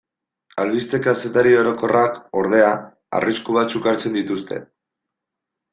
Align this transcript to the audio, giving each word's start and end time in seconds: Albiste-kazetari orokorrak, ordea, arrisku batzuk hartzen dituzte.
Albiste-kazetari 0.61 1.51
orokorrak, 1.59 2.19
ordea, 2.45 2.73
arrisku 3.21 3.61
batzuk 3.61 3.93
hartzen 3.95 4.19
dituzte. 4.21 4.65